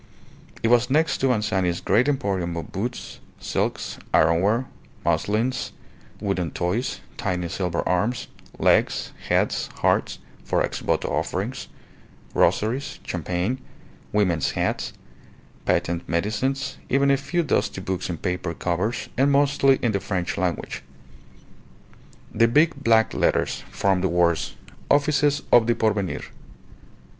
[0.63, 4.65] It was next to Anzani's great emporium of boots, silks, ironware,
[5.05, 5.73] muslins,
[6.19, 8.25] wooden toys, tiny silver arms,
[8.57, 11.67] legs, heads, hearts (for ex voto offerings),
[12.33, 13.59] rosaries, champagne,
[14.11, 14.91] women's hats,
[15.65, 20.35] patent medicines, even a few dusty books in paper covers and mostly in the French
[20.35, 20.81] language.
[22.33, 24.55] The big black letters formed the words,
[24.89, 26.23] "Offices of the Porvenir."